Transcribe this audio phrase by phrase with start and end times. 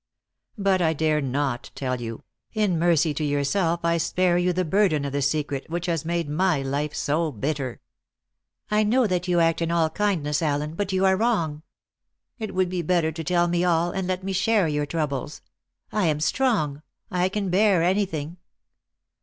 [0.57, 5.05] But I dare not tell you; in mercy to yourself I spare you the burden
[5.05, 7.81] of the secret which has made my life so bitter."
[8.71, 11.61] "I know that you act in all kindness, Allen, but you are wrong.
[12.39, 15.43] It would be better to tell me all, and let me share your troubles.
[15.91, 16.81] I am strong;
[17.11, 18.37] I can bear anything."